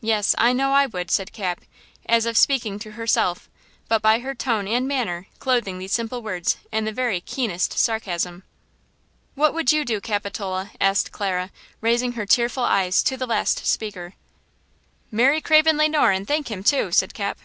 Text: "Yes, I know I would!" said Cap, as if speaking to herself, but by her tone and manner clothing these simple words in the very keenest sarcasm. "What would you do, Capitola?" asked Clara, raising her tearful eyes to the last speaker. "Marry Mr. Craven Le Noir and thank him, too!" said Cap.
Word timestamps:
"Yes, 0.00 0.34
I 0.36 0.52
know 0.52 0.72
I 0.72 0.86
would!" 0.86 1.08
said 1.08 1.32
Cap, 1.32 1.60
as 2.06 2.26
if 2.26 2.36
speaking 2.36 2.80
to 2.80 2.90
herself, 2.98 3.48
but 3.86 4.02
by 4.02 4.18
her 4.18 4.34
tone 4.34 4.66
and 4.66 4.88
manner 4.88 5.28
clothing 5.38 5.78
these 5.78 5.92
simple 5.92 6.22
words 6.22 6.56
in 6.72 6.86
the 6.86 6.92
very 6.92 7.20
keenest 7.20 7.78
sarcasm. 7.78 8.42
"What 9.36 9.54
would 9.54 9.70
you 9.70 9.84
do, 9.84 10.00
Capitola?" 10.00 10.72
asked 10.80 11.12
Clara, 11.12 11.52
raising 11.80 12.14
her 12.14 12.26
tearful 12.26 12.64
eyes 12.64 13.00
to 13.04 13.16
the 13.16 13.26
last 13.28 13.64
speaker. 13.64 14.14
"Marry 15.12 15.40
Mr. 15.40 15.44
Craven 15.44 15.76
Le 15.76 15.88
Noir 15.88 16.10
and 16.10 16.26
thank 16.26 16.50
him, 16.50 16.64
too!" 16.64 16.90
said 16.90 17.14
Cap. 17.14 17.38